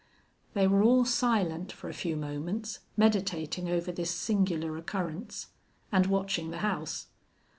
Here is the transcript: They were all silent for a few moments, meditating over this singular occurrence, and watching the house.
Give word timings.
They 0.55 0.65
were 0.67 0.81
all 0.81 1.05
silent 1.05 1.71
for 1.71 1.87
a 1.87 1.93
few 1.93 2.17
moments, 2.17 2.79
meditating 2.97 3.69
over 3.69 3.91
this 3.91 4.09
singular 4.09 4.75
occurrence, 4.75 5.49
and 5.91 6.07
watching 6.07 6.49
the 6.49 6.57
house. 6.65 7.05